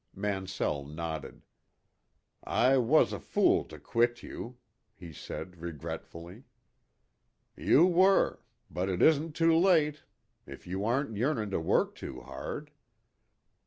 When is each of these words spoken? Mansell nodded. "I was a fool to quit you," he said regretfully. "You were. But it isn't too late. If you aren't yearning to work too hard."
Mansell 0.15 0.83
nodded. 0.83 1.43
"I 2.43 2.77
was 2.79 3.13
a 3.13 3.19
fool 3.19 3.63
to 3.65 3.77
quit 3.77 4.23
you," 4.23 4.57
he 4.95 5.13
said 5.13 5.57
regretfully. 5.61 6.45
"You 7.55 7.85
were. 7.85 8.39
But 8.71 8.89
it 8.89 9.03
isn't 9.03 9.33
too 9.33 9.55
late. 9.55 10.05
If 10.47 10.65
you 10.65 10.83
aren't 10.85 11.17
yearning 11.17 11.51
to 11.51 11.59
work 11.59 11.93
too 11.93 12.21
hard." 12.21 12.71